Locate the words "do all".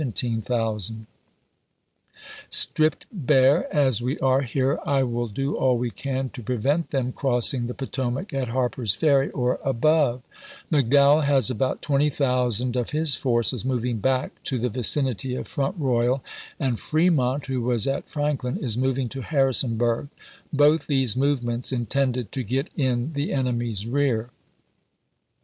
5.27-5.77